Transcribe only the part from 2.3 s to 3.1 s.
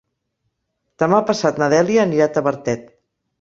Tavertet.